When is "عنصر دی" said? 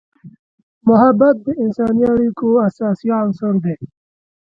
3.19-3.75